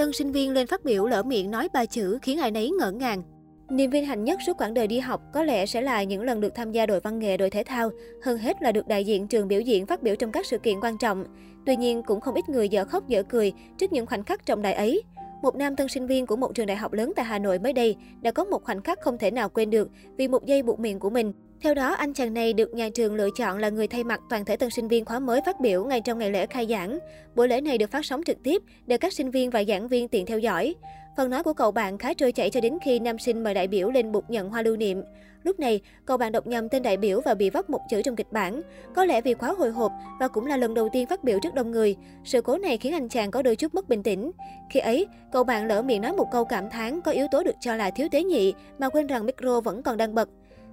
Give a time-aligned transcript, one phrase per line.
[0.00, 2.90] Tân sinh viên lên phát biểu lỡ miệng nói ba chữ khiến ai nấy ngỡ
[2.90, 3.22] ngàng.
[3.70, 6.40] Niềm vinh hạnh nhất suốt quãng đời đi học có lẽ sẽ là những lần
[6.40, 7.90] được tham gia đội văn nghệ, đội thể thao,
[8.22, 10.80] hơn hết là được đại diện trường biểu diễn phát biểu trong các sự kiện
[10.80, 11.24] quan trọng.
[11.66, 14.62] Tuy nhiên, cũng không ít người dở khóc dở cười trước những khoảnh khắc trọng
[14.62, 15.02] đại ấy.
[15.42, 17.72] Một nam tân sinh viên của một trường đại học lớn tại Hà Nội mới
[17.72, 20.80] đây đã có một khoảnh khắc không thể nào quên được vì một giây buộc
[20.80, 21.32] miệng của mình.
[21.62, 24.44] Theo đó, anh chàng này được nhà trường lựa chọn là người thay mặt toàn
[24.44, 26.98] thể tân sinh viên khóa mới phát biểu ngay trong ngày lễ khai giảng.
[27.34, 30.08] Buổi lễ này được phát sóng trực tiếp để các sinh viên và giảng viên
[30.08, 30.74] tiện theo dõi.
[31.16, 33.66] Phần nói của cậu bạn khá trôi chảy cho đến khi nam sinh mời đại
[33.66, 35.02] biểu lên bục nhận hoa lưu niệm.
[35.42, 38.16] Lúc này, cậu bạn đọc nhầm tên đại biểu và bị vấp một chữ trong
[38.16, 38.62] kịch bản.
[38.94, 41.54] Có lẽ vì quá hồi hộp và cũng là lần đầu tiên phát biểu trước
[41.54, 41.96] đông người.
[42.24, 44.30] Sự cố này khiến anh chàng có đôi chút mất bình tĩnh.
[44.70, 47.56] Khi ấy, cậu bạn lỡ miệng nói một câu cảm thán có yếu tố được
[47.60, 50.28] cho là thiếu tế nhị mà quên rằng micro vẫn còn đang bật.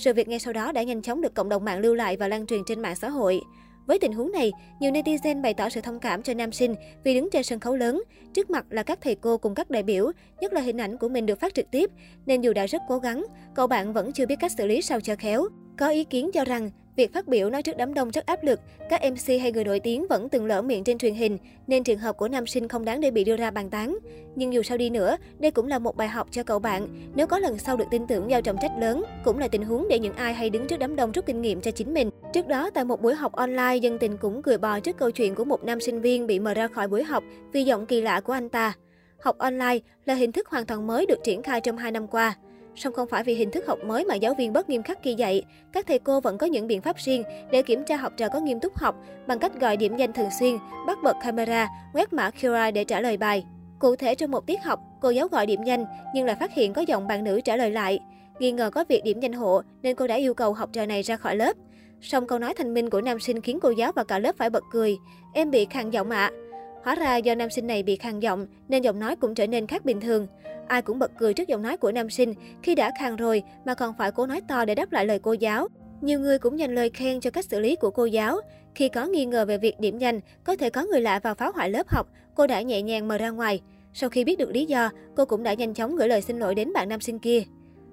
[0.00, 2.28] Sự việc ngay sau đó đã nhanh chóng được cộng đồng mạng lưu lại và
[2.28, 3.40] lan truyền trên mạng xã hội.
[3.86, 7.14] Với tình huống này, nhiều netizen bày tỏ sự thông cảm cho nam sinh vì
[7.14, 8.02] đứng trên sân khấu lớn,
[8.34, 10.10] trước mặt là các thầy cô cùng các đại biểu,
[10.40, 11.90] nhất là hình ảnh của mình được phát trực tiếp,
[12.26, 15.00] nên dù đã rất cố gắng, cậu bạn vẫn chưa biết cách xử lý sao
[15.00, 15.44] cho khéo.
[15.78, 18.60] Có ý kiến cho rằng Việc phát biểu nói trước đám đông rất áp lực,
[18.88, 21.98] các MC hay người nổi tiếng vẫn từng lỡ miệng trên truyền hình, nên trường
[21.98, 23.98] hợp của nam sinh không đáng để bị đưa ra bàn tán.
[24.36, 26.88] Nhưng dù sao đi nữa, đây cũng là một bài học cho cậu bạn.
[27.14, 29.88] Nếu có lần sau được tin tưởng giao trọng trách lớn, cũng là tình huống
[29.88, 32.10] để những ai hay đứng trước đám đông rút kinh nghiệm cho chính mình.
[32.32, 35.34] Trước đó, tại một buổi học online, dân tình cũng cười bò trước câu chuyện
[35.34, 38.20] của một nam sinh viên bị mời ra khỏi buổi học vì giọng kỳ lạ
[38.20, 38.74] của anh ta.
[39.20, 42.36] Học online là hình thức hoàn toàn mới được triển khai trong 2 năm qua.
[42.76, 45.14] Song không phải vì hình thức học mới mà giáo viên bất nghiêm khắc khi
[45.14, 48.28] dạy, các thầy cô vẫn có những biện pháp riêng để kiểm tra học trò
[48.28, 52.12] có nghiêm túc học bằng cách gọi điểm danh thường xuyên, bắt bật camera, quét
[52.12, 53.44] mã QR để trả lời bài.
[53.78, 56.72] Cụ thể trong một tiết học, cô giáo gọi điểm danh nhưng lại phát hiện
[56.72, 57.98] có giọng bạn nữ trả lời lại.
[58.38, 61.02] Nghi ngờ có việc điểm danh hộ nên cô đã yêu cầu học trò này
[61.02, 61.56] ra khỏi lớp.
[62.00, 64.50] Song câu nói thanh minh của nam sinh khiến cô giáo và cả lớp phải
[64.50, 64.96] bật cười.
[65.34, 66.30] Em bị khàn giọng ạ.
[66.34, 66.49] À.
[66.82, 69.66] Hóa ra do nam sinh này bị khàn giọng nên giọng nói cũng trở nên
[69.66, 70.26] khác bình thường.
[70.68, 73.74] Ai cũng bật cười trước giọng nói của nam sinh khi đã khàn rồi mà
[73.74, 75.68] còn phải cố nói to để đáp lại lời cô giáo.
[76.00, 78.40] Nhiều người cũng dành lời khen cho cách xử lý của cô giáo.
[78.74, 81.50] Khi có nghi ngờ về việc điểm danh, có thể có người lạ vào phá
[81.54, 83.60] hoại lớp học, cô đã nhẹ nhàng mời ra ngoài.
[83.94, 86.54] Sau khi biết được lý do, cô cũng đã nhanh chóng gửi lời xin lỗi
[86.54, 87.42] đến bạn nam sinh kia.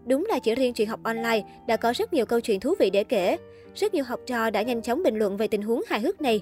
[0.05, 2.89] Đúng là chỉ riêng chuyện học online đã có rất nhiều câu chuyện thú vị
[2.89, 3.37] để kể.
[3.75, 6.41] Rất nhiều học trò đã nhanh chóng bình luận về tình huống hài hước này.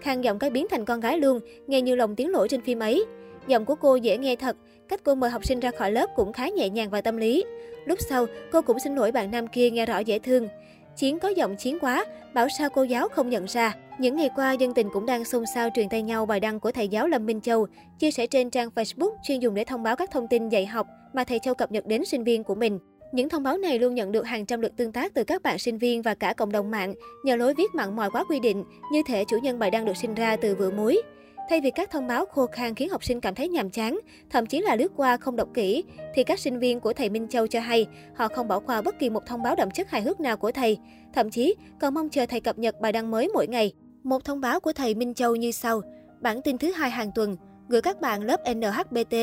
[0.00, 2.78] Khang giọng cái biến thành con gái luôn, nghe như lòng tiếng lỗi trên phim
[2.78, 3.04] ấy.
[3.46, 4.56] Giọng của cô dễ nghe thật,
[4.88, 7.44] cách cô mời học sinh ra khỏi lớp cũng khá nhẹ nhàng và tâm lý.
[7.84, 10.48] Lúc sau, cô cũng xin lỗi bạn nam kia nghe rõ dễ thương.
[10.96, 13.74] Chiến có giọng chiến quá, bảo sao cô giáo không nhận ra.
[13.98, 16.72] Những ngày qua, dân tình cũng đang xôn xao truyền tay nhau bài đăng của
[16.72, 17.66] thầy giáo Lâm Minh Châu,
[17.98, 20.86] chia sẻ trên trang Facebook chuyên dùng để thông báo các thông tin dạy học
[21.12, 22.78] mà thầy Châu cập nhật đến sinh viên của mình.
[23.12, 25.58] Những thông báo này luôn nhận được hàng trăm lượt tương tác từ các bạn
[25.58, 26.94] sinh viên và cả cộng đồng mạng
[27.24, 29.96] nhờ lối viết mặn mòi quá quy định, như thể chủ nhân bài đăng được
[29.96, 31.02] sinh ra từ vựa muối.
[31.48, 34.00] Thay vì các thông báo khô khan khiến học sinh cảm thấy nhàm chán,
[34.30, 35.84] thậm chí là lướt qua không đọc kỹ,
[36.14, 37.86] thì các sinh viên của thầy Minh Châu cho hay
[38.16, 40.52] họ không bỏ qua bất kỳ một thông báo đậm chất hài hước nào của
[40.52, 40.78] thầy,
[41.14, 43.72] thậm chí còn mong chờ thầy cập nhật bài đăng mới mỗi ngày.
[44.02, 45.80] Một thông báo của thầy Minh Châu như sau:
[46.20, 47.36] Bản tin thứ hai hàng tuần,
[47.68, 49.14] gửi các bạn lớp NHBT,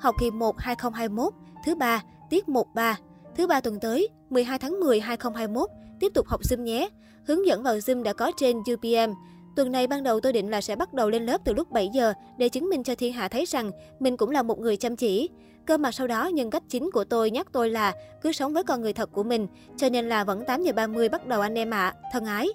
[0.00, 1.32] học kỳ 1 2021,
[1.66, 2.98] thứ ba, tiết 13.
[3.36, 5.68] Thứ ba tuần tới, 12 tháng 10 2021,
[6.00, 6.88] tiếp tục học Zoom nhé.
[7.26, 9.12] Hướng dẫn vào Zoom đã có trên UPM.
[9.56, 11.88] Tuần này ban đầu tôi định là sẽ bắt đầu lên lớp từ lúc 7
[11.94, 13.70] giờ để chứng minh cho thiên hạ thấy rằng
[14.00, 15.30] mình cũng là một người chăm chỉ.
[15.66, 18.64] Cơ mà sau đó nhân cách chính của tôi nhắc tôi là cứ sống với
[18.64, 21.54] con người thật của mình, cho nên là vẫn 8 giờ 30 bắt đầu anh
[21.54, 22.48] em ạ, à, thân ái.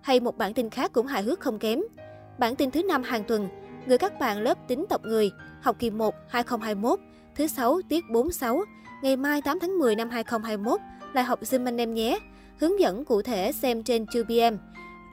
[0.00, 1.80] Hay một bản tin khác cũng hài hước không kém.
[2.38, 3.48] Bản tin thứ năm hàng tuần,
[3.86, 5.30] gửi các bạn lớp tính tộc người,
[5.60, 7.00] học kỳ 1 2021,
[7.34, 8.64] thứ 6 tiết 46,
[9.02, 10.80] ngày mai 8 tháng 10 năm 2021
[11.12, 12.18] lại học Zoom anh em nhé.
[12.58, 14.56] Hướng dẫn cụ thể xem trên 2PM.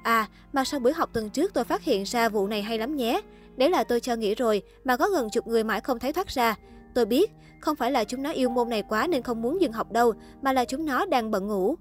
[0.03, 2.95] À, mà sau buổi học tuần trước tôi phát hiện ra vụ này hay lắm
[2.95, 3.21] nhé.
[3.57, 6.27] Đấy là tôi cho nghĩ rồi, mà có gần chục người mãi không thấy thoát
[6.27, 6.55] ra.
[6.93, 9.71] Tôi biết, không phải là chúng nó yêu môn này quá nên không muốn dừng
[9.71, 11.75] học đâu, mà là chúng nó đang bận ngủ.